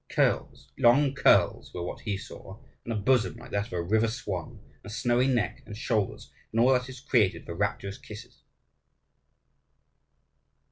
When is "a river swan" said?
3.73-4.57